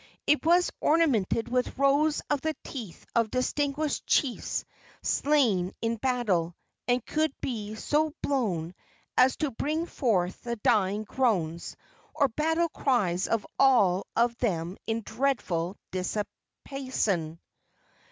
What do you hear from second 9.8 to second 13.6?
forth the dying groans or battle cries of